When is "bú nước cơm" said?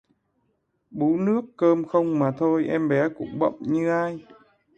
0.91-1.83